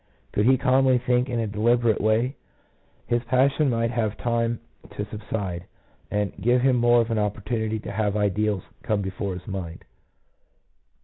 Could 0.31 0.47
he 0.47 0.57
calmly 0.57 0.97
think 0.97 1.29
in 1.29 1.39
a 1.39 1.45
deliberate 1.45 2.01
way, 2.01 2.33
his 3.05 3.21
passion 3.25 3.69
might 3.69 3.91
have 3.91 4.17
time 4.17 4.59
to 4.97 5.05
subside, 5.05 5.65
and 6.09 6.35
give 6.41 6.61
him 6.61 6.77
more 6.77 7.01
of 7.01 7.11
an 7.11 7.19
opportunity 7.19 7.77
to 7.77 7.91
have 7.91 8.17
ideals 8.17 8.63
come 8.81 9.03
before 9.03 9.35
his 9.35 9.45
mind. 9.47 9.85